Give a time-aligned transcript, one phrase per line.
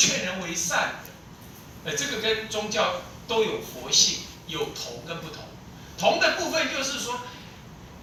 [0.00, 5.44] 劝人为善的，呃，这个跟宗教都有佛性，有同跟不同。
[5.98, 7.20] 同的部分就是说，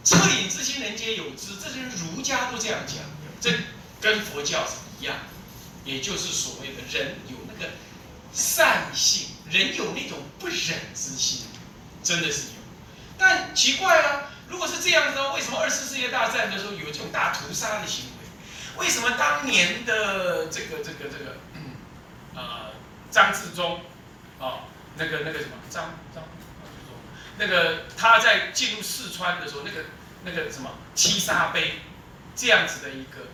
[0.06, 2.98] 恻隐之心，人皆有之，这是儒家都这样讲，
[3.42, 3.52] 这
[4.00, 5.16] 跟佛教是一样，
[5.84, 7.72] 也就是所谓的人有那个
[8.32, 11.48] 善性，人有那种不忍之心，
[12.04, 12.62] 真的是有。
[13.18, 18.86] 但奇怪了，如果是这样子，为什么二次世界大战的时候有这种大屠杀的行为？
[18.86, 21.38] 为什么当年的这个这个这个，
[23.18, 23.82] 张自忠，
[24.40, 26.24] 啊，那个那个什么张张，
[27.40, 29.86] 那个他在进入四川的时候，那个
[30.24, 31.80] 那个什么七杀碑，
[32.36, 33.26] 这样子的一个，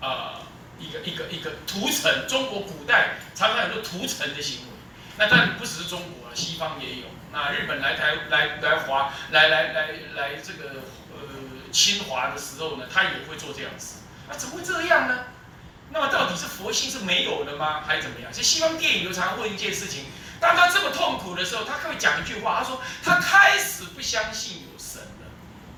[0.00, 0.40] 呃，
[0.78, 4.72] 一个一个一个屠城，中国古代常常有个屠城的行为，
[5.18, 7.08] 那但不只是中国，西方也有。
[7.30, 10.80] 那日本来台来来华来来来来这个
[11.12, 13.96] 呃侵华的时候呢，他也会做这样子。
[14.26, 15.24] 那怎么会这样呢？
[15.90, 18.30] 那么到底是佛性是没有的吗，还是怎么样？
[18.32, 20.04] 其实西方电影有常问一件事情：
[20.40, 25.26] 当他这么痛苦的时候，他会讲一句话，他说他开始不相信有神了。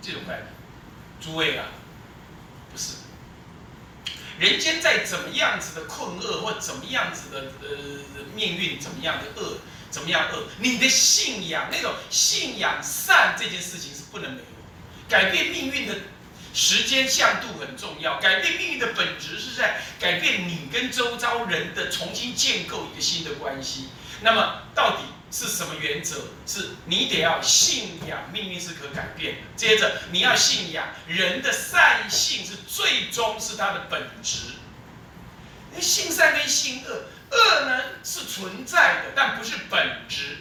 [0.02, 0.46] 这种快感，
[1.20, 1.66] 诸位啊，
[2.72, 2.94] 不是。
[4.38, 9.58] 人间在怎么样子的困厄或怎么样子的呃命运怎么样的恶？
[9.90, 10.44] 怎么样恶？
[10.58, 14.44] 你的信仰那种信仰善这件事情是不能没有。
[15.08, 15.94] 改变命运的
[16.52, 18.18] 时间向度很重要。
[18.18, 23.88] 改变命运的本质是在改变你跟周遭人的重新建构一个新的关系。
[24.22, 26.16] 那么到底是什么原则？
[26.46, 29.40] 是你得要信仰命运是可改变的。
[29.56, 34.54] 接着你要信仰人的善性是最终是它的本质。
[35.74, 37.04] 那性善跟性恶。
[37.32, 40.38] 恶呢是存在的，但不是本质；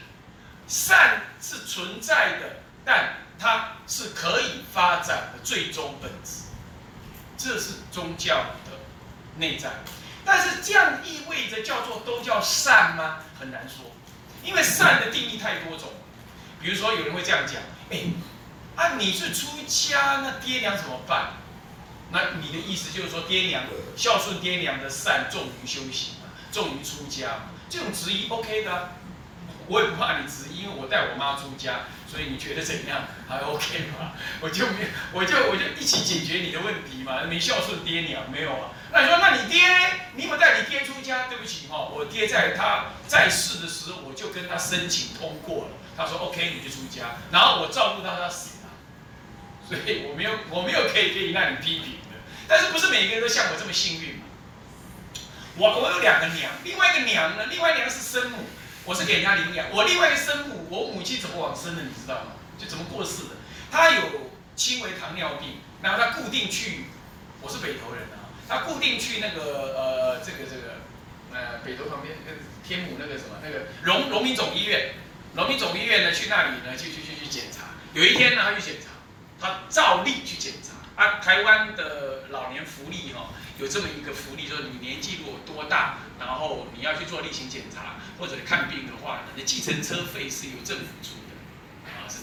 [0.67, 6.43] 善是存在的，但它是可以发展的最终本质。
[7.37, 8.71] 这是宗教的
[9.37, 9.69] 内在。
[10.25, 13.19] 但是这样意味着叫做都叫善吗？
[13.39, 13.89] 很难说，
[14.43, 15.89] 因为善的定义太多种。
[16.61, 17.55] 比如说有人会这样讲：
[17.89, 18.11] 哎，
[18.75, 21.31] 啊你是出家，那爹娘怎么办？
[22.11, 23.63] 那你的意思就是说，爹娘
[23.95, 26.15] 孝顺爹娘的善重于修行。
[26.51, 28.89] 重于出家，这种质疑 OK 的，
[29.69, 33.07] 我也不怕你质疑，因为我带我妈出家，所以你觉得怎样？
[33.29, 34.11] 还 OK 吗？
[34.41, 37.21] 我就没，我就我就一起解决你的问题嘛。
[37.29, 38.73] 没孝顺爹娘没有啊？
[38.91, 39.85] 那你说，那你爹呢？
[40.15, 41.27] 你有带你爹出家？
[41.27, 48.69] 对不起哈，我爹在他在世的时候，我就跟他申请通过了，他说 OK 你就出家，然后我照顾到他死了，
[49.67, 52.17] 所以我没有我没有可以可以让你批评的。
[52.47, 54.23] 但是不是每个人都像我这么幸运嘛？
[55.57, 57.45] 我我有两个娘，另外一个娘呢？
[57.51, 58.37] 另外娘是生母，
[58.89, 59.69] 我是给人家领养。
[59.69, 61.83] 我另外一个生母，我母亲怎么往生的？
[61.83, 62.31] 你知道吗？
[62.57, 63.35] 就怎么过世的？
[63.69, 64.01] 她有
[64.55, 66.85] 轻微糖尿病，然后她固定去，
[67.39, 70.81] 我是北投人啊，她固定去那个呃这个这个
[71.31, 74.95] 呃北投旁边跟天母那个什么那个荣荣民总医院，
[75.35, 77.77] 荣民总医院呢去那里呢去去去去检查。
[77.93, 78.89] 有一天呢，她去检查，
[79.39, 81.19] 她照例去检查啊。
[81.19, 83.29] 台湾的老年福利哈。
[83.59, 91.15] 有这么一个福利，说你年纪如果多大，然后你要去做例行检查或者看病的话，你的计程车费是由政府出，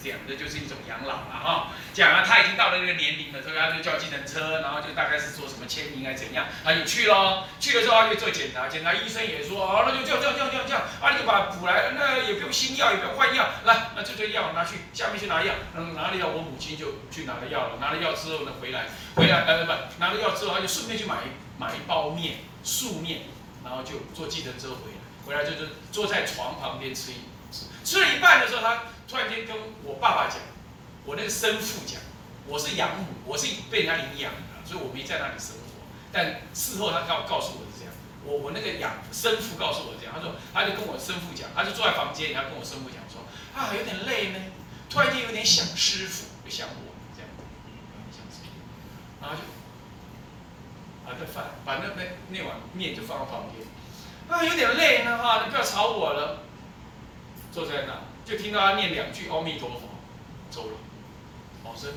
[0.06, 1.74] 这样，这就是一种养老了哈。
[1.92, 7.48] 讲啊，他已经到了那个年龄了，所以他就叫计程车，然后就大概是做什么签名还是怎样，他就去咯。
[7.58, 18.86] 去了之后他就做检查，检查医生也说，哦，那就这样这样这样这样，啊，你就把补来，那也不用新药，也不用换药，来，那就这药拿去，下面去拿药，嗯，拿了药，我母亲就去拿了药了，拿了药之后呢，回来。
[19.16, 21.16] 回来，呃，不，拿了药之后，他就顺便去买
[21.58, 23.22] 买一包面，素面，
[23.64, 24.96] 然后就坐计程车回来。
[25.26, 27.16] 回来就是坐在床旁边吃一
[27.50, 30.38] 吃，吃了一半的时候，他突然间跟我爸爸讲，
[31.04, 32.00] 我那个生父讲，
[32.46, 35.62] 我是养母，我是被人家领养的，所以我没在那里生活。
[36.12, 37.92] 但事后他告告诉我是这样，
[38.24, 43.22] 我我那个养生父告诉我这样，他说他就跟我生父讲，他就坐在房间，然后跟我生父讲说，
[43.54, 44.38] 啊，有点累呢，
[44.90, 46.94] 突然间有点想师傅，就想我。
[47.14, 47.30] 这样
[49.20, 49.42] 然后就
[51.04, 53.66] 把这饭，把那那那碗面就放到旁边。
[54.28, 56.42] 啊，有点累呢哈，你不要吵我了。
[57.52, 57.94] 坐在那，
[58.26, 59.88] 就听到他念两句阿弥陀佛，
[60.50, 60.72] 走了，
[61.62, 61.92] 往生。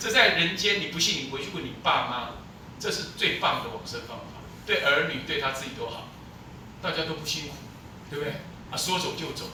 [0.00, 2.30] 这在人间，你不信你回去问你爸妈，
[2.80, 6.08] 这是最棒的往生方法，对儿女对他自己都好，
[6.80, 7.54] 大家都不辛苦，
[8.08, 8.32] 对不对？
[8.70, 9.44] 啊，说走就走。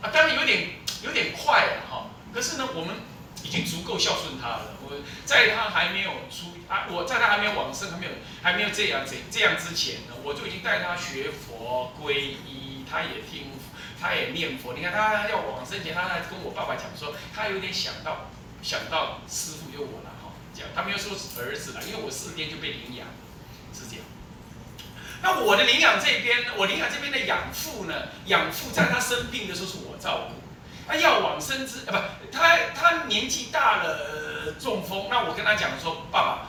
[0.00, 0.70] 啊，当然有点
[1.04, 2.96] 有点快了哈，可是呢，我们。
[3.44, 4.74] 已经足够孝顺他了。
[4.82, 8.12] 我在他还没有出啊，我在他还没有往生，还没有
[8.42, 13.52] 还没有这样这这样之前呢，我就已经带他学佛皈依，他也听，
[14.00, 14.72] 他也念佛。
[14.74, 18.30] 你看他要往生前，他还跟我爸爸讲说，他有点想到
[18.62, 23.06] 想到师傅有我了哈，讲他没有说是儿子了，因为我四天就被领养，
[23.72, 24.04] 是这样。
[25.20, 27.94] 那我的领养这边，我领养这边的养父呢？
[28.26, 30.34] 养父在他生病的时候是我照顾，
[30.86, 33.98] 他要往生之啊不，他他年纪大了
[34.46, 36.48] 呃中风，那我跟他讲说，爸爸，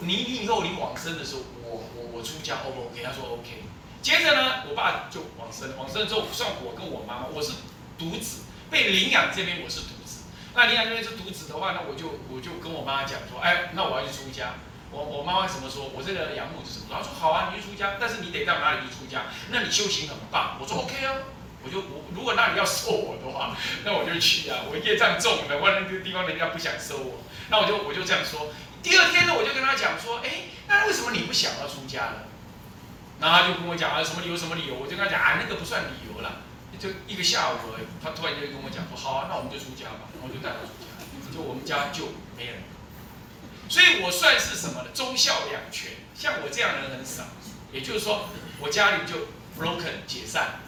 [0.00, 3.02] 你你以后你往生的时候，我我我出家 O 不 OK？
[3.02, 3.62] 他说 OK。
[4.00, 7.52] 接着呢，我爸就往生，往生之后算我跟我妈妈，我是
[7.98, 10.22] 独子，被领养这边我是独子。
[10.54, 14.54] 那领养这边是独子的话，那我就我就跟我妈讲说，哎，那我要去出家。
[14.90, 15.90] 我我妈妈怎么说？
[15.94, 16.86] 我这个养母是什么？
[16.90, 19.26] 然后说好啊，你去出家，但是你得到哪里去出家？
[19.50, 20.56] 那你修行很棒。
[20.58, 21.28] 我说 OK 啊，
[21.62, 23.54] 我就我如果那里要收我的话，
[23.84, 24.64] 那我就去啊。
[24.70, 27.20] 我业障重的，万一那个地方人家不想收我，
[27.50, 28.48] 那我就我就这样说。
[28.82, 32.24] 第二天呢，我就跟他讲说，哎，那为什么你不想要出家呢？
[33.20, 34.36] 然后他就跟我讲啊，什么理由？
[34.36, 34.74] 什么理由？
[34.74, 36.42] 我就跟他讲啊，那个不算理由了，
[36.78, 37.86] 就一个下午而已。
[38.02, 40.06] 他突然间跟我讲说，好啊，那我们就出家吧。
[40.22, 42.62] 我就带他出家，就我们家就没人。
[43.68, 44.88] 所以我算是什么呢？
[44.94, 45.92] 忠孝两全。
[46.14, 47.22] 像我这样的人很少，
[47.70, 48.28] 也就是说，
[48.60, 49.28] 我家里就
[49.60, 50.58] broken 解散，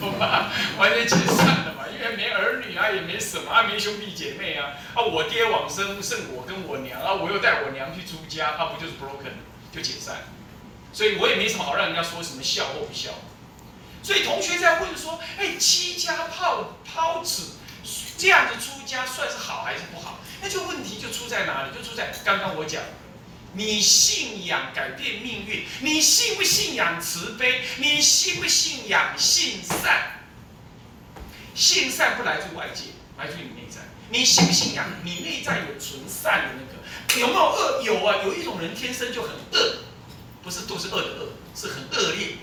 [0.00, 0.50] 懂吧？
[0.78, 4.74] 完全解散了嘛，因为没儿女啊，也没什么啊，没兄弟姐妹啊。
[4.94, 9.38] 啊，我爹往生，剩我跟我娘啊，我又带我娘去出家，啊，不就是 broken
[9.70, 10.16] 就解散？
[10.92, 13.10] 所以我也没什么好让人家说什么孝或不孝。
[14.02, 17.52] 所以同学在问说，哎，七家炮抛子
[18.18, 20.18] 这样子出家算是好还是不好？
[20.40, 21.76] 那就问题就出在哪里？
[21.76, 22.82] 就出在刚刚我讲，
[23.52, 27.62] 你信仰改变命运，你信不信仰慈悲？
[27.76, 30.20] 你信不信仰性善？
[31.54, 32.86] 性善不来自外界，
[33.16, 33.82] 来自你内在。
[34.10, 37.20] 你信不信仰你内在有纯善的那个？
[37.20, 37.82] 有没有恶？
[37.82, 39.76] 有啊，有一种人天生就很恶，
[40.42, 42.36] 不是都是恶的恶，是很恶劣。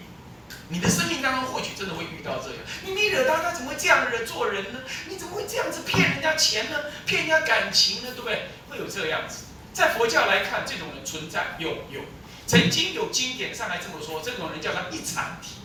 [0.70, 4.80] 你的生命当中或许真的会遇到这样，你没惹他，他怎么会这样人做人呢？
[5.08, 6.78] 你怎么会这样子骗人家钱呢？
[7.06, 8.10] 骗人家感情呢？
[8.16, 8.50] 对不对？
[8.70, 12.02] 会有这样子，在佛教来看，这种人存在有有，
[12.46, 15.56] 曾经有经典上来这么说，这种人叫他一禅体，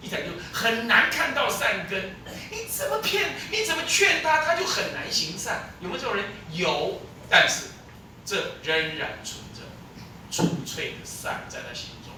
[0.00, 2.14] 一禅就很难看到善根。
[2.50, 3.34] 你怎么骗？
[3.50, 5.70] 你怎么劝他，他就很难行善。
[5.80, 6.24] 有没有这种人？
[6.52, 7.66] 有，但是
[8.24, 9.51] 这仍然存在
[10.32, 12.12] 纯粹的善在他心中。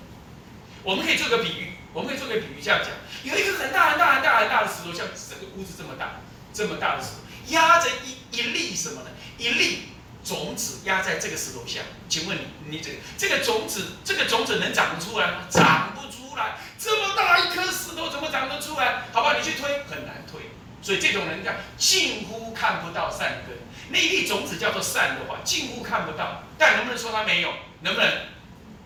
[0.85, 1.73] 我们可以做个比喻。
[1.93, 2.91] 我们可以做个比喻，这样讲：
[3.23, 6.19] 有一个很大很大很大很大的石头，像整个屋子这么大，
[6.53, 9.11] 这么大的石头，压着一一粒什么呢？
[9.39, 9.91] 一粒
[10.25, 11.83] 种子压在这个石头下。
[12.09, 15.47] 请问你，你这个这个种子，这个种子能长得出来吗？
[15.49, 16.57] 长不出来。
[16.77, 19.05] 这么大一颗石头，怎么长得出来？
[19.13, 20.51] 好吧，你去推，很难推。
[20.83, 23.57] 所以这种人讲，近乎看不到善根。
[23.91, 26.43] 那一粒种子叫做善的话，近乎看不到。
[26.59, 27.53] 但能不能说它没有？
[27.85, 28.11] 能不能？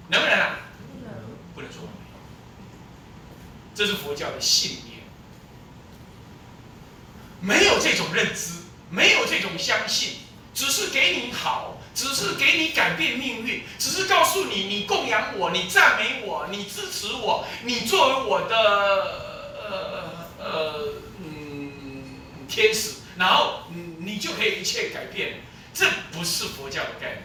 [0.09, 0.59] 能不能啊？
[1.55, 1.83] 不能说。
[3.75, 4.99] 这是佛教的信念，
[7.41, 8.55] 没有这种认知，
[8.91, 10.15] 没有这种相信，
[10.53, 18.56] 只是给你好，只是给你改变命运，只是告诉你，你供养我，你赞美我，你支持我，你作为我的
[19.71, 22.19] 呃呃嗯
[22.49, 25.43] 天使，然后你你就可以一切改变，
[25.73, 27.23] 这不是佛教的概念。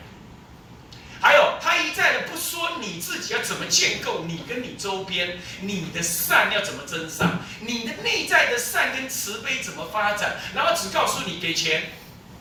[1.64, 11.92] 他一再的不说你自己要怎么建构，你跟你周边，你的善要怎么增上，你的内在的善跟慈悲怎么发展，然后只告诉你给钱，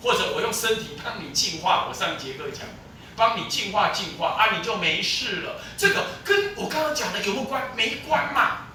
[0.02, 1.86] 或者我用身体帮你净化。
[1.88, 2.66] 我上节课讲，
[3.14, 5.62] 帮你净化净化啊，你就没事了。
[5.78, 7.70] 这个跟我刚刚讲的有没有关？
[7.76, 8.66] 没关嘛。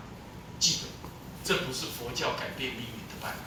[0.60, 1.10] 记得，
[1.44, 3.40] 这不是佛教改变命运的办法。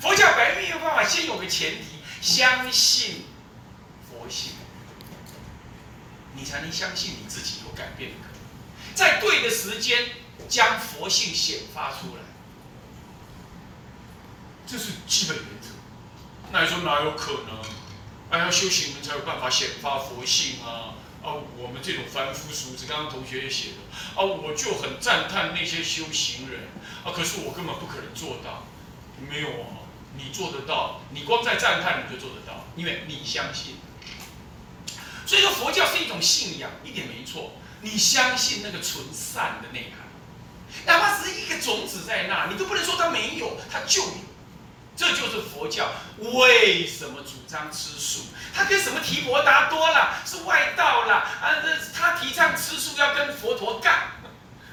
[0.00, 3.24] 佛教改变命运的办法，先有个前提，相信
[4.10, 4.52] 佛性。
[6.40, 10.06] 你才能相信你自己有改变的可能，在对的时间
[10.48, 12.22] 将佛性显发出来，
[14.66, 15.68] 这是基本原则。
[16.50, 17.60] 那你说哪有可能？
[18.30, 20.94] 哎，要修行人才有办法显发佛性啊！
[21.22, 23.76] 啊，我们这种凡夫俗子，刚刚同学也写的
[24.14, 26.68] 啊，我就很赞叹那些修行人
[27.04, 28.64] 啊，可是我根本不可能做到。
[29.28, 29.84] 没有啊，
[30.16, 33.74] 你做得到，你光在赞叹你就做得到，因为你相信。
[35.30, 37.52] 所以说佛教是一种信仰，一点没错。
[37.82, 40.08] 你相信那个纯善的内涵，
[40.86, 44.12] 哪怕只是一个种子在那，你都不能说它没有，它就有。
[44.96, 48.24] 这就是佛教为什么主张吃素？
[48.52, 51.62] 它跟什么提婆达多啦，是外道啦啊！
[51.96, 54.08] 他提倡吃素要跟佛陀干，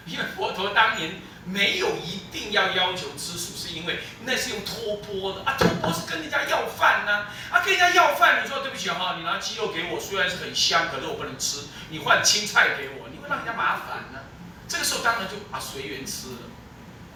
[0.07, 1.21] 因为佛陀当年。
[1.49, 14.19] 没有一定要要求吃素，是因为那是用托钵的啊，托钵是跟人家要饭呢，啊，跟人家要饭，你说对不起哈，你拿鸡肉给我，虽然是很香，可是我不能吃，你换青菜给我，你会让人家麻烦呢。
[14.67, 16.37] 这个时候当然就啊随缘吃了。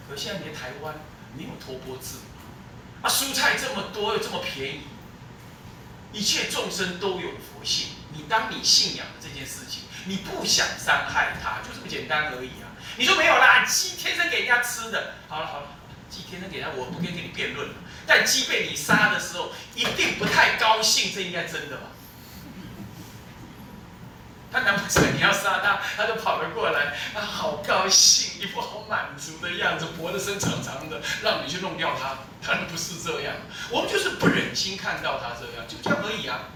[0.10, 0.96] 可现在连台湾
[1.36, 2.20] 没有托钵制，
[3.02, 4.82] 啊，蔬菜这么多又这么便宜，
[6.14, 7.90] 一切众生都有佛性。
[8.14, 12.71] 你当你信仰的这件事情，你不想伤害他，就这么简单而已啊！
[12.98, 15.68] 你说没有啦，鸡天生给人家吃的，好了好了，
[16.10, 17.74] 鸡天生给人家，我不跟跟你辩论了。
[18.06, 21.84] 但鸡被你杀的时候，一定不太高兴，这应该真的吧？
[24.52, 32.18] 他难不成你要杀他，他就跑了过来，他好高兴，一副好满足的样子，脖子伸长长的，让你去弄掉他？
[32.46, 33.34] 当然不是这样，
[33.70, 36.50] 我们就是不忍心看到他这样，就这样而已啊。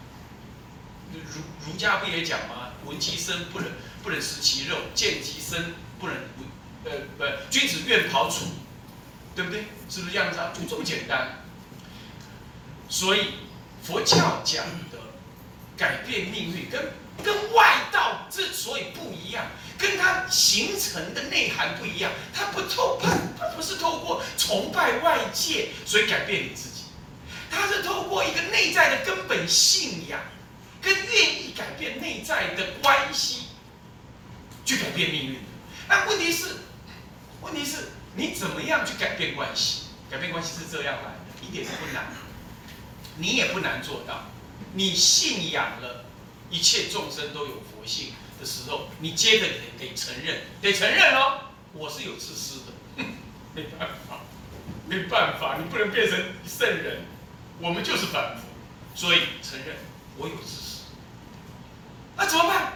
[1.13, 1.21] 儒
[1.65, 2.73] 儒家不也讲吗？
[2.83, 3.71] 闻其声不忍，
[4.03, 8.45] 不忍食其肉；见其身不能不，呃不，君子愿庖厨，
[9.35, 9.65] 对不对？
[9.89, 10.51] 是不是这样子啊？
[10.53, 11.43] 就这么简单。
[12.87, 13.35] 所以
[13.83, 14.99] 佛教讲的
[15.77, 19.45] 改变命运，跟跟外道之所以不一样，
[19.77, 22.11] 跟它形成的内涵不一样。
[22.33, 23.09] 它不透，它
[23.39, 26.85] 它不是透过崇拜外界，所以改变你自己，
[27.49, 30.19] 它是透过一个内在的根本信仰。
[30.81, 33.47] 跟愿意改变内在的关系，
[34.63, 35.39] 去改变命运。
[35.87, 36.57] 那问题是，
[37.41, 39.83] 问题是你怎么样去改变关系？
[40.09, 42.07] 改变关系是这样来的，一点都不难，
[43.17, 44.25] 你也不难做到。
[44.73, 46.05] 你信仰了
[46.49, 51.41] 一切众生都有佛性的时候，你接着得得承认，得承认哦，
[51.73, 53.03] 我是有自私的，
[53.53, 54.19] 没办法，
[54.87, 57.01] 没办法，你不能变成圣人，
[57.59, 58.43] 我们就是凡夫，
[58.95, 59.75] 所以承认
[60.17, 60.81] 我有自私。
[62.15, 62.73] 那怎么办？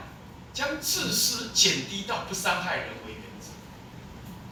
[0.59, 3.47] 将自私减低到不伤害人为原则，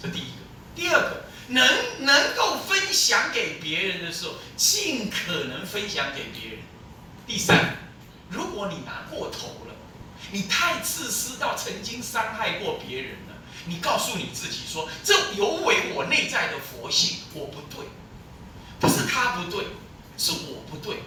[0.01, 0.37] 这第一个。
[0.73, 6.59] 第二个，能能够分享给别人的时候，尽可能分享给别人。
[7.27, 7.75] 第三，
[8.29, 9.75] 如果你拿过头了，
[10.31, 13.35] 你太自私到曾经伤害过别人了，
[13.65, 17.85] 你告诉你自己说，这有违我内在的佛性，我不对，
[18.79, 19.65] 不是他不对，
[20.17, 21.03] 是我不对，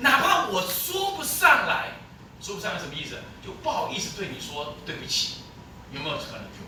[0.00, 1.99] 哪怕我说不上来。
[2.40, 3.18] 说不上来什么意思？
[3.44, 5.42] 就不好意思对你说对不起，
[5.92, 6.42] 有没有可能？
[6.56, 6.64] 就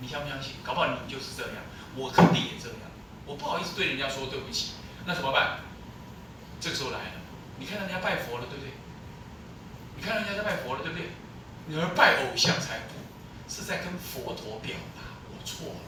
[0.00, 0.54] 你相不相信？
[0.64, 1.56] 搞不好你就是这样，
[1.96, 2.78] 我肯定也这样。
[3.26, 4.72] 我不好意思对人家说对不起，
[5.06, 5.60] 那怎么办？
[6.60, 7.20] 这个时候来了，
[7.58, 8.72] 你看人家拜佛了，对不对？
[9.96, 11.08] 你看人家在拜佛了，对不对？
[11.66, 12.94] 你要拜偶像才不，
[13.52, 15.80] 是在跟佛陀表达我错了。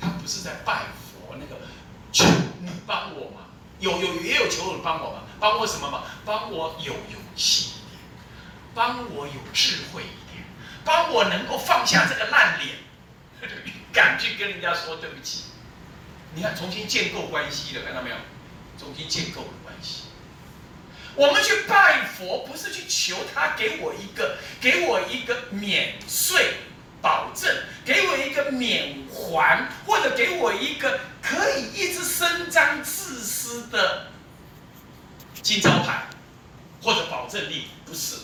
[0.00, 1.60] 他不是在拜佛，那个
[2.12, 2.24] 求
[2.60, 3.46] 你帮我嘛？
[3.80, 5.22] 有有也有求你帮我嘛？
[5.40, 6.04] 帮我什么嘛？
[6.24, 7.71] 帮我有勇气。
[8.74, 10.44] 帮我有智慧一点，
[10.84, 12.76] 帮我能够放下这个烂脸，
[13.92, 15.44] 敢去跟人家说对不起。
[16.34, 18.16] 你看，重新建构关系了，看到没有？
[18.78, 20.04] 重新建构的关系。
[21.14, 26.54] 我们去拜佛，不是去求他给我一个，给我一个免税
[27.02, 34.06] 保证，给我一个免还，或者给我一个可以一直伸张自私的
[35.42, 36.06] 金招牌
[36.82, 38.16] 或者保证力，不是。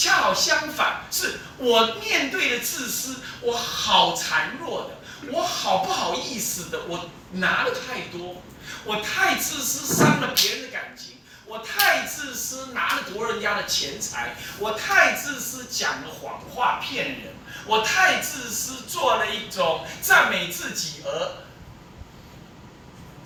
[0.00, 8.40] 恰好相反，是我面对的自私，我好孱弱的，我好不好意思的，我拿的太多，
[8.86, 17.34] 我太自私，伤了别人的感情，我太自私，拿了夺人家的钱财，我太自私，讲了谎话骗人，
[17.66, 21.44] 我太自私，做了一种赞美自己而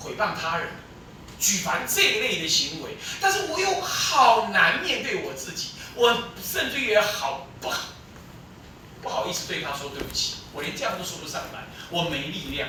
[0.00, 0.70] 毁谤他人、
[1.38, 5.68] 举凡这一类的行为，但是我又好难面对我自己。
[5.96, 7.80] 我甚至也好不好，
[9.00, 12.68] 不好意思对他说对不起，我连这样都说不上来，我没力量，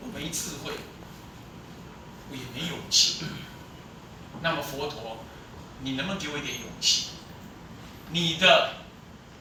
[0.00, 0.72] 我没智慧，
[2.30, 3.24] 我也没勇气。
[4.40, 5.18] 那么佛陀，
[5.82, 7.08] 你能不能给我一点勇气？
[8.10, 8.76] 你的，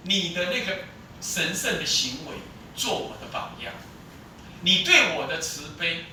[0.03, 0.79] 你的那个
[1.21, 2.35] 神圣的行为，
[2.75, 3.73] 做我的榜样。
[4.63, 6.03] 你对我的慈悲，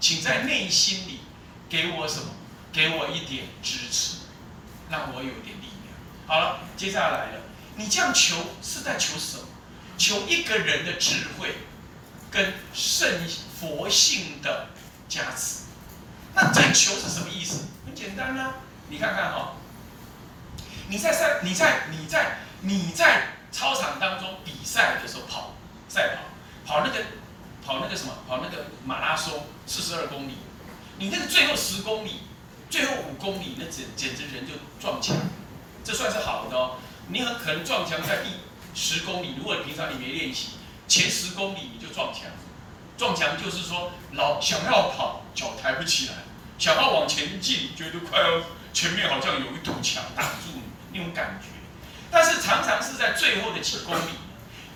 [0.00, 1.20] 请在内心里
[1.68, 2.30] 给我什么？
[2.72, 4.18] 给我一点支持，
[4.88, 5.57] 让我有点。
[6.28, 7.40] 好了，接下来了，
[7.76, 9.44] 你这样求是在求什么？
[9.96, 11.54] 求一个人的智慧
[12.30, 13.26] 跟圣
[13.58, 14.66] 佛性的
[15.08, 15.62] 加持。
[16.34, 17.64] 那在求是什么意思？
[17.86, 18.56] 很简单啊，
[18.90, 19.54] 你看看哈，
[20.88, 25.54] 你在赛，你在你在你在操场当中比赛的时候跑
[25.88, 26.20] 赛跑，
[26.66, 27.04] 跑那个
[27.64, 30.34] 跑那个什么，跑那个马拉松四十二公里，
[30.98, 32.20] 你那个最后十公里，
[32.68, 35.16] 最后五公里，那简简直人就撞墙。
[35.88, 36.76] 这算是好的哦，
[37.06, 38.28] 你很可能撞墙在第
[38.74, 39.36] 十公里。
[39.38, 40.48] 如果你平常你没练习，
[40.86, 42.24] 前十公里你就撞墙。
[42.98, 46.16] 撞墙就是说老想要跑，脚抬不起来；
[46.58, 48.42] 想要往前进，觉得快要
[48.74, 51.48] 前面好像有一堵墙挡住你那种感觉。
[52.10, 54.10] 但是常常是在最后的几公里，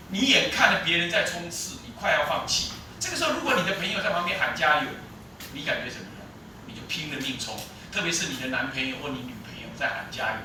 [0.08, 2.70] 你眼看着别人在冲刺，你快要放弃。
[2.98, 4.88] 这个时候，如果你的朋友在旁边喊加油，
[5.52, 6.26] 你感觉怎么样？
[6.66, 7.54] 你就拼了命冲。
[7.92, 9.68] 特别是你的男朋友或你女朋友。
[9.74, 10.38] 在喊加油，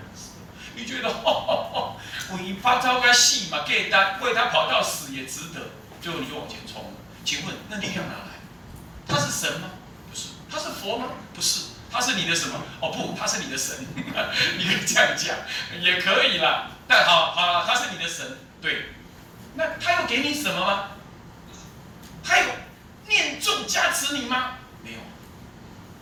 [0.77, 1.97] 你觉得哦，
[2.33, 6.89] 为发招该戏嘛，给他为他跑到死也值得，最后你就往前冲了。
[7.25, 8.37] 请问那力量哪来？
[9.07, 9.69] 他是神吗？
[10.09, 10.27] 不是。
[10.49, 11.07] 他是佛吗？
[11.33, 11.71] 不是。
[11.89, 12.61] 他是你的什么？
[12.79, 13.75] 哦不，他是你的神。
[13.95, 15.35] 你可以这样讲，
[15.81, 16.69] 也可以啦。
[16.87, 18.89] 但好好，他是你的神，对。
[19.55, 20.89] 那他有给你什么吗？
[22.23, 22.45] 他有
[23.07, 24.57] 念咒加持你吗？
[24.83, 24.99] 没有。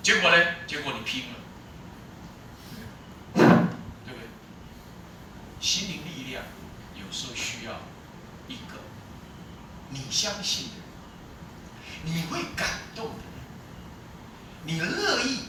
[0.03, 0.44] 结果呢？
[0.67, 1.36] 结果你拼了，
[3.36, 4.27] 对不对？
[5.62, 6.44] 心灵力量
[6.94, 7.72] 有时候需要
[8.48, 8.77] 一个
[9.89, 10.74] 你相信的
[12.04, 15.46] 人，你会感动的人，你乐意，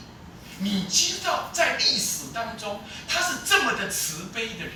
[0.59, 4.73] 你知道在历史当中他是这么的慈悲的人，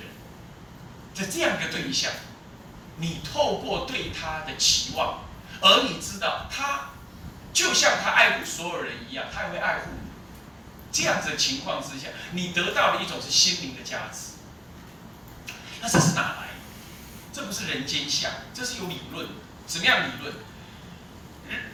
[1.14, 2.12] 在这样一个对象，
[2.98, 5.20] 你透过对他的期望。
[5.60, 6.90] 而你知道，他
[7.52, 10.10] 就像他爱护所有人一样，他也会爱护你。
[10.90, 14.31] 这样子的情况之下，你得到了一种是心灵的价值。
[15.82, 16.48] 那这是哪来？
[17.32, 19.26] 这不是人间相，这是有理论。
[19.66, 20.32] 怎么样理论？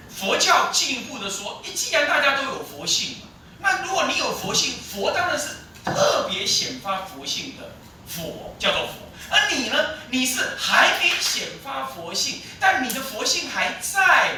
[0.08, 3.28] 佛教进一步的说，你既然大家都有佛性嘛，
[3.60, 5.48] 那如果你有佛性，佛当然是
[5.84, 7.70] 特别显发佛性的
[8.06, 8.94] 佛，叫做佛。
[9.30, 9.76] 而你呢？
[10.10, 14.36] 你是还没显发佛性，但你的佛性还在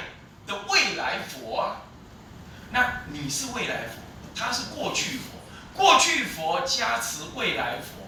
[0.49, 1.83] 的未来佛啊。
[2.73, 4.01] 那你是未来佛，
[4.35, 5.39] 他是过去佛。
[5.73, 8.00] 过去佛加持未来佛，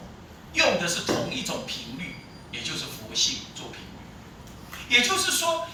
[0.55, 2.17] 用的是同一种频率，
[2.51, 4.97] 也就是佛性做频率。
[4.97, 5.67] 也就是说，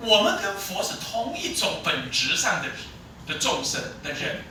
[0.00, 2.68] 我们跟佛是同一种本质上的
[3.26, 4.42] 的众生的人。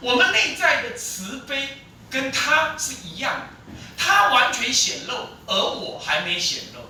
[0.00, 1.68] 我们内在的慈悲
[2.10, 3.46] 跟他是一样的。
[3.96, 5.14] 他完全显露，
[5.46, 6.80] 而我还没显露。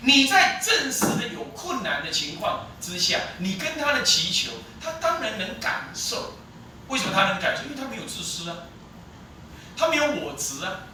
[0.00, 6.34] 你在正式的有困难的情况之下，你跟他的祈求，他当然能感受。
[6.88, 7.62] 为什么他能感受？
[7.64, 8.56] 因为他没有自私啊，
[9.76, 10.86] 他没有我执啊，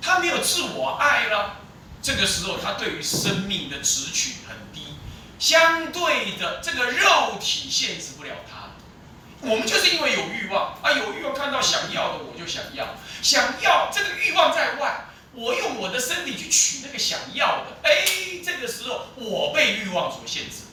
[0.00, 1.56] 他没有自我爱了。
[2.00, 4.94] 这个时候，他对于生命的执取很低，
[5.38, 8.68] 相对的，这个肉体限制不了他。
[9.40, 18.06] 我们就是因为有欲望啊，有欲望看到想要的我就想要，想要这个欲望在外，我用我的身体去取那个想要的，哎，
[18.44, 20.67] 这个时候我被欲望所限制。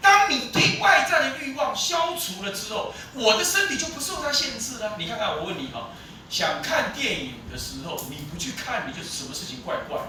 [0.00, 4.96] 当你对外在的欲望消除了之后，我的身体就不受它限制了。
[4.98, 5.90] 你看看，我问你哈，
[6.28, 10.00] 想看电影的时候你不去看，你就什么事情怪怪。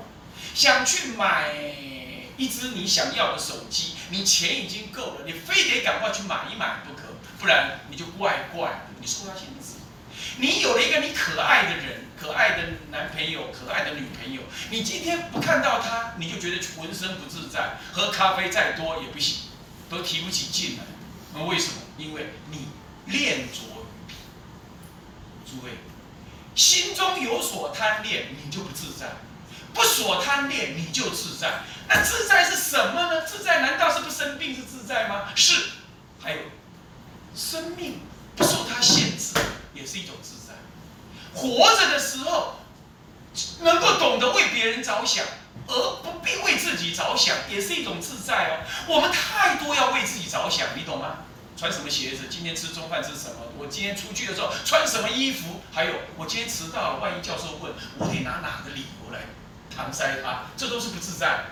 [0.53, 1.53] 想去买
[2.37, 7.03] 一只你想要的手机，你钱已经够了，你非得赶快去买一买不可。
[7.39, 9.81] 不然你就怪怪的，你受它限制。
[10.37, 19.49] 你有了一个你可爱的人，可爱的男朋友，可爱的女朋友，你今天不看到他，你就觉得浑身不自在，喝咖啡再多也不行，
[19.91, 20.83] 都提不起劲来。
[21.33, 21.73] 那为什么？
[21.97, 22.69] 因为你
[23.05, 24.13] 恋着于彼。
[25.45, 25.71] 诸位，
[26.55, 29.07] 心中有所贪恋，你就不自在；
[29.73, 31.63] 不所贪恋，你就自在。
[31.89, 33.21] 那自在是什么呢？
[33.25, 35.27] 自在难道是不生病是自在吗？
[35.35, 35.71] 是。
[36.23, 36.39] 还有。
[37.35, 37.99] 生命
[38.35, 39.33] 不受它限制，
[39.73, 40.53] 也是一种自在。
[41.33, 42.55] 活着的时候，
[43.61, 45.25] 能够懂得为别人着想，
[45.71, 48.51] 而不必为自己着想，也是一种自在哦。
[48.87, 51.23] 我们太多要为自己着想，你懂吗？
[51.57, 52.23] 穿什么鞋子？
[52.29, 53.45] 今天吃中饭吃什么？
[53.57, 55.61] 我今天出去的时候穿什么衣服？
[55.71, 59.19] 还有我今天迟到了，万一教授问我得拿哪个理由来
[59.73, 60.45] 搪塞他？
[60.57, 61.45] 这都是不自在。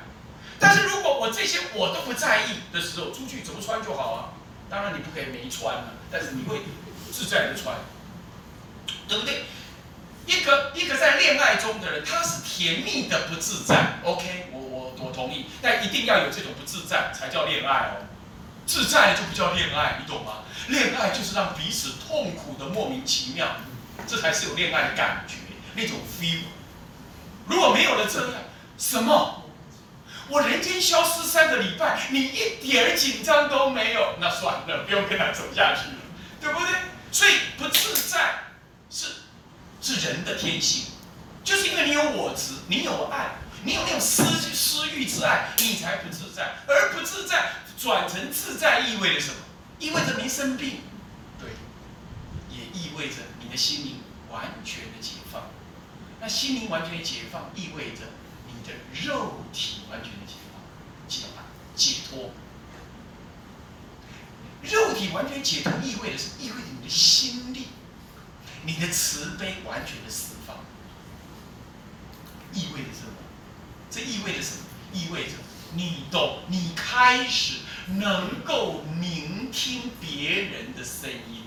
[0.60, 4.34] 但是如果我这些我都不在意的时候，出去怎么穿就好啊。
[4.70, 6.62] 当然你不可以没穿了，但是你会
[7.12, 7.76] 自在的穿，
[9.08, 9.46] 对不对？
[10.30, 18.06] 一个一个在恋爱中的人，他是甜蜜的不自在，OK，我我我同意，但一定要有这种不自在才叫恋爱哦，
[18.68, 20.44] 自在就不叫恋爱，你懂吗？
[20.68, 23.48] 恋爱就是让彼此痛苦的莫名其妙，
[24.06, 25.38] 这才是有恋爱的感觉，
[25.74, 26.44] 那种 feel。
[27.48, 28.34] 如果没有了这样，
[28.78, 29.46] 什么？
[30.28, 35.98] 我人间消失三个礼拜，你一点紧张都没有，那算了，不用跟他走下去了，
[36.40, 36.76] 对不对？
[37.12, 38.20] 所以不自在
[39.82, 40.86] 是人的天性，
[41.44, 46.56] 就是因为你有我执，你有爱，你有那种私私欲之爱，你才不自在。
[46.68, 49.38] 而不自在转成自在，意味着什么？
[49.80, 50.82] 意味着没生病，
[51.40, 51.52] 对，
[52.50, 55.44] 也意味着你的心灵完全的解放。
[56.22, 58.02] 那心灵完全的解放，意味着
[58.48, 58.76] 你的。
[59.06, 60.62] 肉体完全的解放，
[61.08, 62.32] 解放解脱。
[64.62, 67.68] 肉体完全解脱意味着是意味着你的心力，
[68.66, 70.58] 你的慈悲完全的释放。
[72.54, 73.14] 意味着什么？
[73.90, 74.64] 这意味着什么？
[74.94, 75.34] 意味着
[75.76, 81.44] 你懂，你开始能够聆听别人的声音。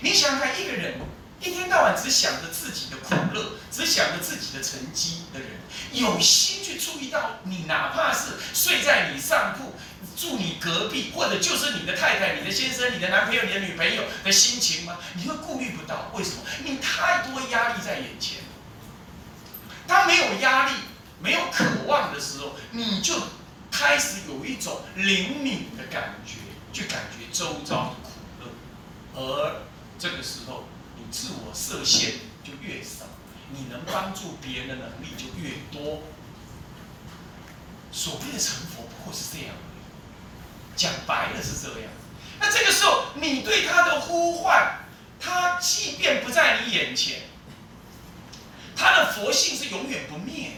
[0.00, 0.98] 你想想看，一个人
[1.40, 5.48] 一天到晚只想着自己的苦乐，只想着自己的成绩的人，
[5.92, 9.74] 有心去注意到你，哪怕是睡在你上铺、
[10.16, 14.98] 住你隔壁，或者就是你的太太、你的先生、你的男朋友、你的女朋友的心情吗？
[15.14, 16.42] 你会顾虑不到，为什么？
[16.62, 18.42] 你太多压力在眼前。
[19.86, 20.74] 当没有压力、
[21.20, 23.14] 没有渴望的时候，你就
[23.70, 26.34] 开始有一种灵敏的感觉，
[26.70, 29.62] 去感觉周遭的苦乐，而
[29.98, 30.64] 这个时候，
[31.10, 32.12] 自我设限
[32.44, 33.04] 就越少，
[33.52, 36.02] 你能帮助别人的能力就越多。
[37.92, 39.54] 所谓的成佛，不过是这样。
[40.76, 41.90] 讲白了是这样。
[42.38, 44.78] 那这个时候，你对他的呼唤，
[45.18, 47.22] 他即便不在你眼前。
[48.76, 50.52] 他的佛性是永远不灭，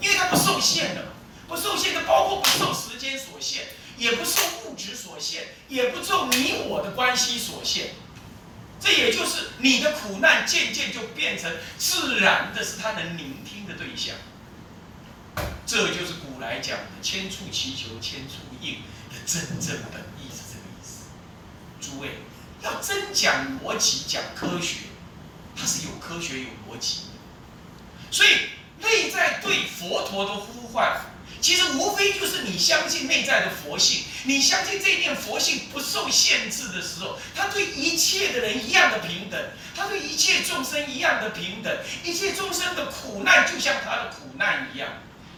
[0.00, 1.04] 因为他不受限的，
[1.46, 3.64] 不受限的包括不受时间所限，
[3.98, 7.90] 也不受物质所限，也不受你我的关系所限。
[8.80, 14.16] 这也就是你的苦难渐渐就变成自然的，是他能聆听的对象。
[15.66, 21.06] 这就是古来讲的“千处祈求千处应”的真正本意是这个意思。
[21.80, 22.18] 诸位
[22.62, 24.80] 要真讲逻辑、讲科学，
[25.56, 27.04] 它是有科学、有逻辑。
[28.10, 31.00] 所以，内在对佛陀的呼唤，
[31.44, 39.38] 其实无非就是你相信内在的佛性，你相信这念佛性不受限制的时候，他对一切的人一样的平等，
[39.76, 41.70] 他对一切众生一样的平等，
[42.02, 44.88] 一切众生的苦难就像他的苦难一样。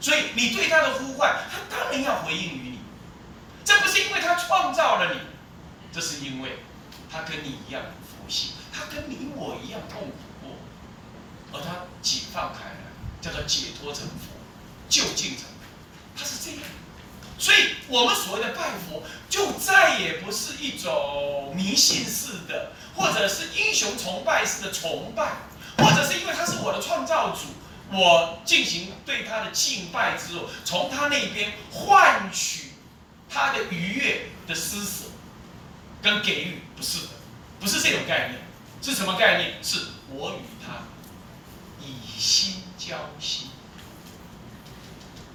[0.00, 2.78] 所以，你对他的呼唤，他当然要回应于你。
[3.64, 5.20] 这不是因为他创造了你，
[5.92, 6.60] 这是因为
[7.10, 10.56] 他跟你一样的佛性，他跟你我一样痛苦过。
[11.52, 14.38] 而他解放开来，叫做解脱成佛，
[14.88, 15.46] 就近成
[16.16, 16.60] 佛，他是这样。
[17.38, 25.32] 所以，我们所谓的拜佛，就再也不是一种迷信式的，或者是英雄崇拜式的崇拜，
[25.76, 27.48] 或者是因为他是我的创造主，
[27.94, 32.70] 我进行对他的敬拜之后，从他那边换取
[33.28, 35.04] 他的愉悦的施舍
[36.00, 37.08] 跟给予，不是的，
[37.60, 38.40] 不是这种概念，
[38.80, 39.58] 是什么概念？
[39.62, 40.84] 是我与他。
[41.78, 43.48] 以心交心，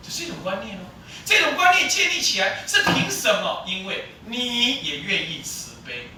[0.04, 0.82] 这是一种观念哦。
[1.26, 3.64] 这种观念建立起来是凭什么？
[3.68, 6.10] 因为你也愿意慈悲，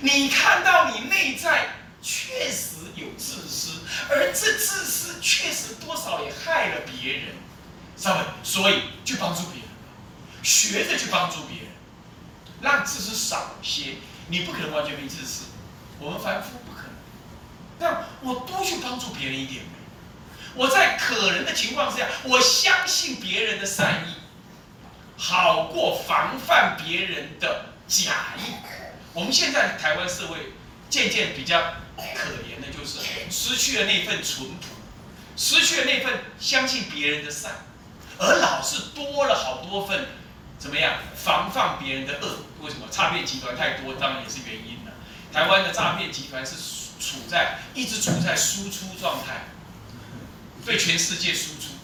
[0.00, 1.68] 你看到你内在
[2.02, 7.26] 确实有自私，而这自私确实多少也害了别人，
[7.96, 8.24] 知道吗？
[8.42, 9.68] 所以去帮助别人，
[10.42, 11.68] 学着去帮助别人，
[12.60, 13.94] 让自私少些。
[14.30, 15.46] 你不可能完全没自私，
[15.98, 16.90] 我们凡夫不可能。
[17.78, 19.62] 那我多去帮助别人一点。
[20.58, 24.14] 我在可能的情况之下，我相信别人的善意，
[25.16, 28.54] 好过防范别人的假意。
[29.12, 30.54] 我们现在台湾社会
[30.90, 31.60] 渐渐比较
[31.96, 32.98] 可怜的就是
[33.30, 34.66] 失去了那份淳朴，
[35.36, 37.52] 失去了那份相信别人的善，
[38.18, 40.08] 而老是多了好多份
[40.58, 42.40] 怎么样防范别人的恶？
[42.62, 43.94] 为什么诈骗集团太多？
[43.94, 44.92] 当然也是原因了。
[45.32, 46.56] 台湾的诈骗集团是
[46.98, 49.44] 处在一直处在输出状态。
[50.64, 51.74] 对全世界输出，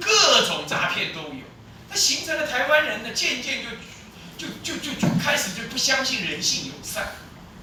[0.00, 1.44] 各种诈骗都有，
[1.88, 3.70] 它形成了台湾人呢，渐渐就
[4.36, 7.12] 就就就就开始就不相信人性友善。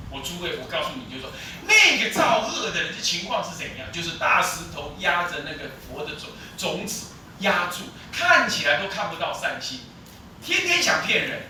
[0.10, 1.32] 我诸位，我告诉你，就说
[1.66, 3.90] 那个造恶的人的情况是怎样？
[3.94, 9.80] 就是大石头压着那个佛的种种子压住，看起来都看不到善心，
[10.44, 11.44] 天天想骗人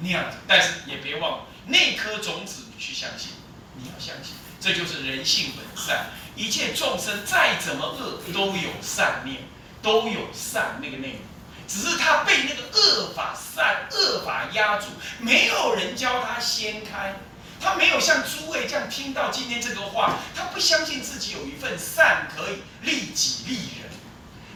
[0.00, 0.38] 那样子。
[0.48, 3.32] 但是也别忘了，那颗种子你去相信，
[3.76, 4.34] 你要相信，
[4.66, 6.06] 这就是人性本善。
[6.34, 9.42] 一切众生再怎么恶，都有善念，
[9.80, 11.20] 都有善那个内容，
[11.68, 14.86] 只是他被那个恶法善恶法压住，
[15.20, 17.14] 没有人教他掀开，
[17.60, 23.88] 他没有像诸位这样听到今天这个话，他不相信自己有一份善可以利己利人，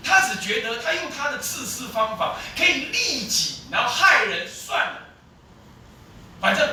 [0.03, 4.99] 他只觉得他用他的自私方法可以利己，然后害人算了，
[6.40, 6.68] 反正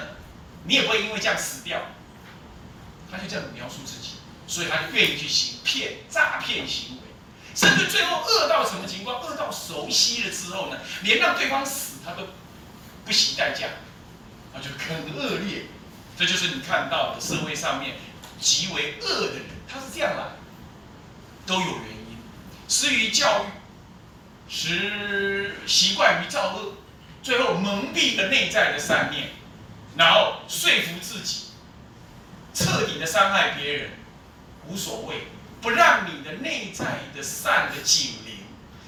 [0.66, 1.80] 你也不会因为这样死掉，
[3.12, 4.16] 他就这样描述自己。
[4.50, 7.02] 所以他就愿意去行骗诈骗行为，
[7.54, 9.22] 甚至最后恶到什么情况？
[9.22, 12.30] 恶到熟悉了之后呢，连让对方死他都
[13.06, 13.68] 不惜代价，
[14.54, 15.66] 那就很恶劣。
[16.18, 17.98] 这就是你看到的社会上面
[18.40, 20.24] 极为恶的人，他是这样来，
[21.46, 22.18] 都有原因。
[22.70, 23.50] 失于教育，
[24.50, 26.76] 使习惯于造恶，
[27.22, 29.32] 最后蒙蔽了内在的善念，
[29.98, 31.47] 然后说服自己，
[32.58, 33.92] 彻底的伤害别人。
[34.68, 35.28] 无所谓，
[35.62, 38.40] 不让你的内在的善的警铃、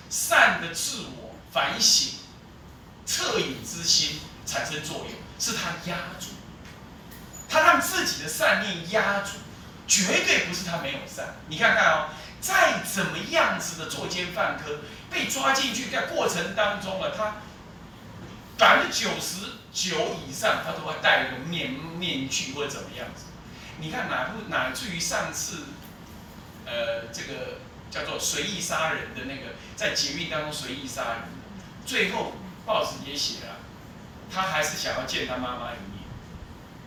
[0.09, 2.13] 善的自我反省、
[3.05, 6.31] 恻隐之心产生作用，是他压住。
[7.47, 9.33] 他让自己的善念压住，
[9.87, 11.35] 绝对不是他没有善。
[11.47, 12.09] 你看看哦，
[12.41, 14.79] 再怎么样子的作奸犯科，
[15.11, 17.35] 被抓进去在过程当中了，他
[18.57, 23.25] 百分之九十九以上他都会戴一个面面具或者怎么样子。
[23.81, 25.63] 你看哪部哪至于上次，
[26.65, 31.21] 呃，这个叫做随意杀人的那个，在捷运当中随意杀人，
[31.85, 32.33] 最后
[32.65, 33.55] 报纸也写了，
[34.29, 36.03] 他还是想要见他妈妈一面。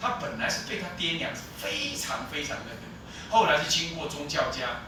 [0.00, 2.82] 他本来是对他爹娘是非常非常那个的
[3.30, 4.82] 后来是经过宗教家，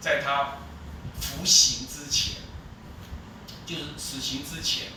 [0.00, 0.58] 在他
[1.20, 2.36] 服刑之前，
[3.66, 4.88] 就是死刑之前，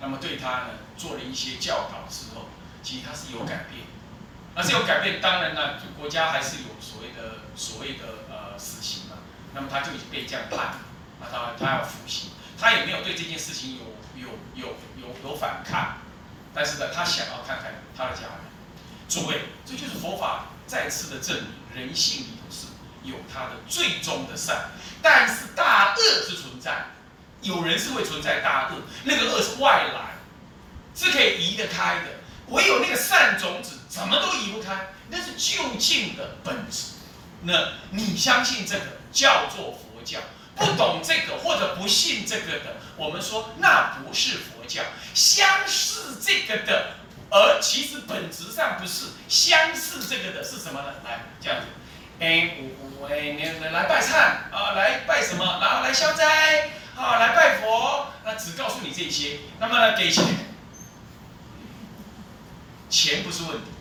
[0.00, 2.48] 那么对他呢做了一些教导之后，
[2.82, 3.86] 其实他是有改变。
[4.54, 9.16] 而是有改变，当然呢，就国家还是有所谓的所谓的呃死刑嘛。
[9.52, 10.78] 那么他就已经被这样判了，
[11.20, 15.98] 那他他要服刑，他也没有对这件事情有有有有有反抗，
[16.54, 18.44] 但是呢，他想要看看他的家人。
[19.06, 22.68] 诸位，这就是佛法再次的证明，人性里头是
[23.02, 24.70] 有他的最终的善，
[25.02, 26.86] 但是大恶是存在，
[27.42, 30.14] 有人是会存在大恶，那个恶是外来，
[30.94, 32.06] 是可以移得开的。
[32.48, 36.94] 唯有那个善种子，怎么都移不开，那是究竟的本质。
[37.42, 37.52] 那
[37.90, 40.18] 你相信这个叫做佛教，
[40.56, 44.82] 不懂这个或者不信这个的，我们说那不是佛教。
[45.14, 46.94] 相似这个的，
[47.30, 50.94] 而其实本质上不是相似这个的，是什么呢？
[51.04, 51.66] 来这样子，
[52.18, 55.44] 哎，我我哎，你来拜忏啊，来拜什么？
[55.62, 60.24] 然后来消灾啊，来拜佛，那只告诉你这些，那么呢，给钱。
[62.90, 63.72] 钱不是问题，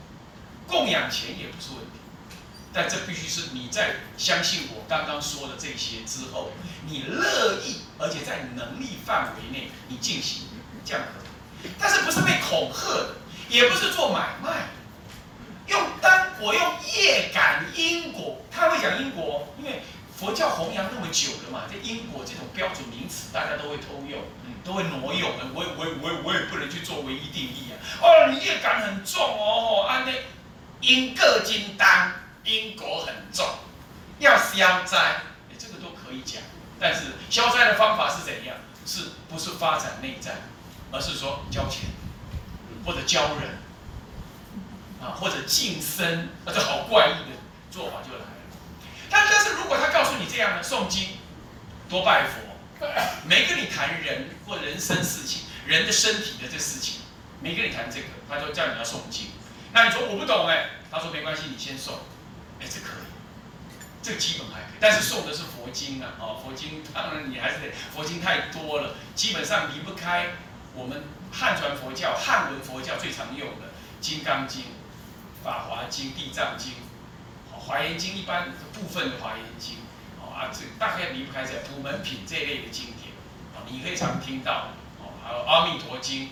[0.68, 2.00] 供养钱也不是问题，
[2.74, 6.52] 但这必须是你在相信我刚刚说的这些之后，
[6.88, 10.44] 你乐意而且在能力范围内你进行
[10.86, 13.16] 这样可以，但是不是被恐吓的，
[13.50, 14.68] 也不是做买卖，
[15.68, 16.62] 用当我用
[16.96, 19.82] 业感因果，他会讲因果，因为
[20.16, 24.20] 佛教弘扬那么久了嘛，这因果这种标准名词大家都会通用。
[24.64, 27.76] 都会挪用的，我我我我也不能去做唯一定义啊！
[28.02, 30.24] 哦，你业感很重哦，安内
[30.84, 32.12] 因各金当，
[32.44, 33.46] 因果很重，
[34.20, 36.42] 要消灾，哎，这个都可以讲。
[36.78, 38.58] 但是消灾的方法是怎样？
[38.86, 40.34] 是不是发展内在，
[40.92, 41.90] 而是说交钱，
[42.86, 43.58] 或者教人，
[45.02, 47.38] 啊，或者晋升，那这好怪异的
[47.72, 48.28] 做法就来了。
[49.10, 51.18] 但但是如果他告诉你这样的诵经，
[51.88, 52.44] 多拜佛。
[53.26, 57.00] 没跟你谈人或人生事情，人的身体的这事情，
[57.40, 59.28] 没跟你谈这个，他就叫你要诵经。
[59.74, 61.96] 那你说我不懂哎，他说没关系，你先送，
[62.60, 63.10] 哎，这可以，
[64.04, 64.78] 这基本还可以。
[64.80, 70.34] 但是送的是佛经啊，哦，佛经当然你还是得，佛经太多了，基本上离不开
[70.76, 73.68] 我们汉传佛教、汉文佛教最常用的
[74.00, 74.62] 《金刚经》
[75.44, 76.74] 《法华经》《地藏经》
[77.60, 79.76] 《华严经》一般部分的《华严经》。
[80.22, 83.10] 哦啊，这大概离不开这普门品这一类的经典
[83.56, 84.68] 啊，你可以常听到
[85.00, 86.26] 哦，还有《阿弥陀经》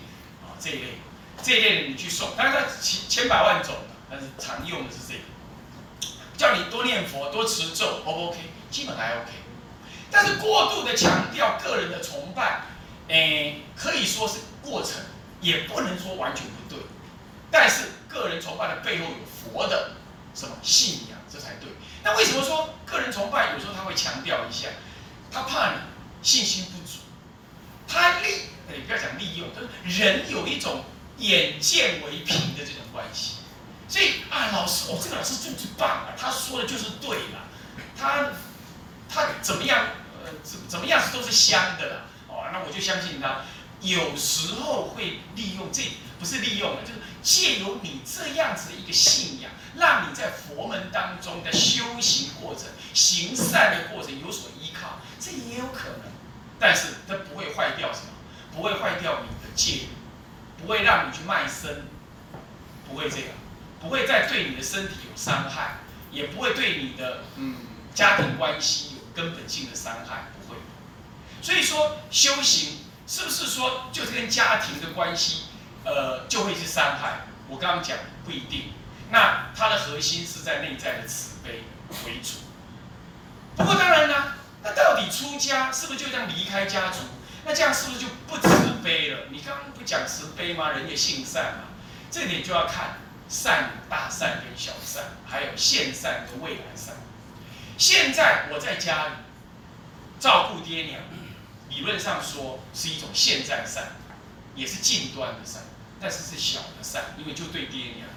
[0.45, 0.99] 啊这一类，
[1.43, 3.75] 这一类的你去送，当然它千千百万种，
[4.10, 5.21] 但是常用的是这个，
[6.38, 8.39] 叫你多念佛、多持咒，O 不 OK？
[8.69, 9.32] 基本还 OK，
[10.10, 12.62] 但是过度的强调个人的崇拜，
[13.08, 15.01] 诶，可以说是过程，
[15.41, 16.80] 也不能说完全不对，
[17.51, 19.91] 但是个人崇拜的背后有佛的
[20.34, 21.69] 什么信仰，这才对。
[22.04, 24.69] 那为什么说个人崇拜有时候他会强调一下，
[25.32, 25.77] 他怕你
[26.21, 26.99] 信心不足，
[27.88, 28.45] 他利，
[28.86, 30.84] 不要讲利用，就是人有一种
[31.21, 33.36] 眼见为凭的这种关系，
[33.88, 37.47] 所以啊，老师，哦，这个老师最最棒啊，他说的就是对了，
[37.95, 38.31] 他
[39.07, 39.86] 他怎么样，
[40.25, 41.95] 呃，怎怎么样都是香的啦，
[42.27, 43.45] 哦，那我就相信他，
[43.81, 45.84] 有时候会利用这，
[46.19, 49.51] 不是利用了，就是借由你这样子的一个信仰。
[49.73, 56.12] 让你在佛门当中的修行过程、行善的过程有所依靠，这也有可能，
[56.60, 58.12] 但是它不会坏掉什么，
[58.53, 59.88] 不会坏掉你的戒律，
[60.62, 61.88] 不会让你去卖身，
[62.88, 63.28] 不会这样，
[63.80, 65.80] 不会再对你的身体有伤害，
[66.12, 67.56] 也不会对你的嗯
[67.93, 70.60] 家庭关系有根本性的伤害，不会。
[71.41, 75.45] 所以说修行是不是说就是跟家庭的关系，
[75.84, 77.21] 呃，就会是伤害？
[77.47, 78.74] 我刚刚讲不一定。
[79.10, 81.63] 那它的核心是在内在的慈悲
[82.06, 82.39] 为主。
[83.58, 87.00] 不过当然呢，那到底出家是不是就这样离开家族？
[87.43, 89.25] 那这样是不是就不慈悲了？
[89.32, 90.69] 你刚刚不讲慈悲吗？
[90.71, 91.69] 人也性善嘛，
[92.12, 96.95] 这点就要看善大善跟小善，还有现善跟未来善。
[97.77, 99.13] 现在我在家里
[100.19, 101.01] 照顾爹娘，
[101.69, 103.93] 理论上说是一种现在善，
[104.54, 105.63] 也是近端的善，
[105.99, 108.08] 但是是小的善，因为就对爹娘。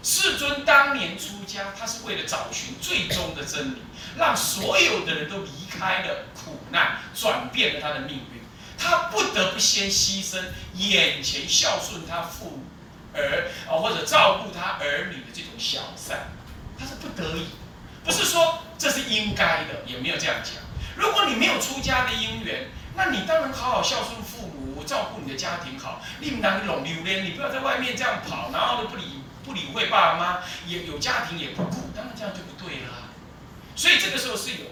[0.00, 3.82] 世尊当年出家，他是为了找寻最终的真理，
[4.16, 8.33] 让所有的人都离开了苦难，转变了他的命运。
[8.78, 10.38] 他不得不先牺牲
[10.74, 12.60] 眼前孝顺他父
[13.14, 16.28] 儿啊，或者照顾他儿女的这种小善，
[16.78, 17.46] 他是不得已，
[18.04, 20.54] 不是说这是应该的，也没有这样讲。
[20.96, 26.00] 如果你没有出家的因缘，那你当然好好孝顺父母，照顾你的家庭好。
[26.20, 33.10] 另当拢留恋，你不要在外面这样跑，然后都不理不理会爸妈，也有家庭也不顾，当然这样就不对啦。
[33.74, 34.66] 所以这个时候是有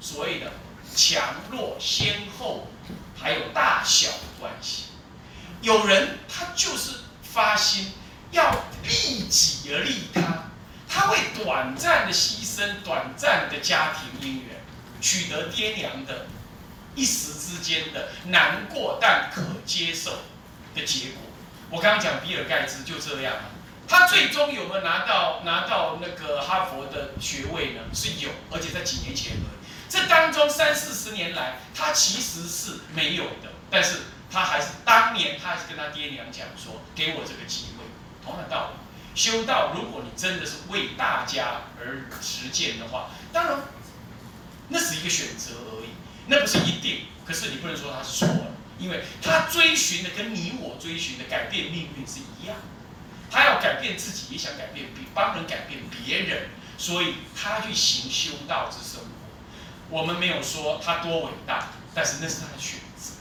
[0.00, 0.52] 所谓的
[0.94, 2.68] 强弱先后，
[3.24, 4.84] 还有大小的关系。
[5.62, 6.90] 有人他就是
[7.22, 7.92] 发心
[8.30, 10.20] 要利己而利他，
[10.86, 14.62] 他会短暂的牺牲短暂的家庭姻缘，
[15.00, 16.26] 取得爹娘的。
[16.94, 20.10] 一时之间的难过，但可接受
[20.76, 21.22] 的结果。
[21.70, 23.34] 我刚刚讲比尔盖茨就这样，
[23.88, 27.80] 他最终有没有拿到拿到那个哈佛的学位呢？
[27.92, 29.32] 是有，而且在几年前。
[29.94, 37.84] 这当中三四十年来，他其实是没有的，但是他还是当年他还是跟他爹娘讲说，给我这个机会。
[38.24, 38.76] 同样的道理，
[39.14, 43.58] 修道，如果你真的是为大家而实践的话，当然
[44.68, 45.90] 那是一个选择而已。
[46.26, 48.46] 那不是一定，可是你不能说他是错的，
[48.80, 52.56] 因为他追寻的跟你我追寻的改变命运是一样，
[53.30, 59.04] 他要改变自己，也想改变别帮人改变别人，所以他去行修道之生。
[59.90, 63.14] 我们没有说他多伟大，但是那是他的选择。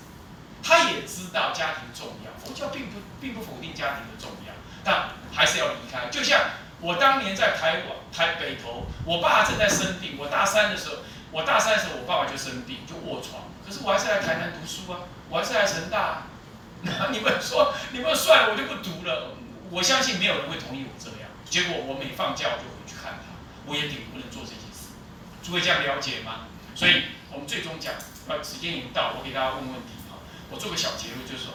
[0.64, 6.08] 他也知道家庭重要，佛教并不并不否定家庭的重要，但还是要离开。
[6.10, 6.42] 就像
[6.80, 10.96] 我当年在台湾台北头，我爸正在生病，我大三的时候。
[11.34, 13.50] 我大三的时候，我爸爸就生病，就卧床。
[13.66, 15.00] 可是我还是来台南读书啊，
[15.30, 16.28] 我还是来成大。
[16.86, 19.34] 那你们说，你们算了，我就不读了。
[19.72, 21.32] 我相信没有人会同意我这样。
[21.50, 23.34] 结果我每放假我就回去看他，
[23.66, 24.94] 我也顶不能做这件事。
[25.42, 26.46] 诸位这样了解吗？
[26.76, 27.94] 所以我们最终讲，
[28.28, 30.18] 呃，时间已经到，我给大家问问题哈。
[30.50, 31.54] 我做个小结论，就是说，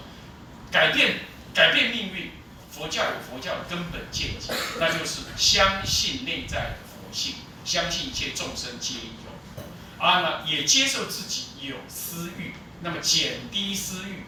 [0.71, 1.21] 改变
[1.55, 2.31] 改变命运，
[2.71, 9.29] 佛教有佛教的根本见解，那就是相信内在的佛性，相信一切众生皆有。
[10.05, 14.23] 啊，那也接受自己有私欲，那么减低私欲，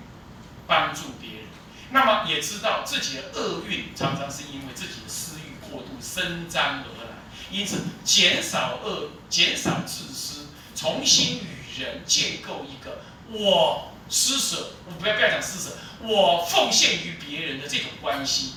[0.66, 1.48] 帮助别人，
[1.90, 7.10] 那么也知道自己的厄运常常是因为自己的私欲过度伸张而来，
[7.52, 10.29] 因此减少恶，减少自私，
[10.80, 18.54] 重新与人建构一个我施舍，我不要不要讲施舍，我奉献于别人的这种关系，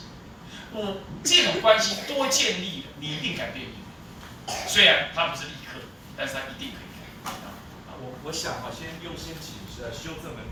[0.72, 3.74] 我这种关系多建立了，你一定改变你。
[4.70, 5.82] 虽然它不是立刻，
[6.16, 6.88] 但是它一定可以
[7.26, 7.32] 改。
[7.32, 8.00] 啊。
[8.00, 10.46] 我我想我，先优先请示修正门。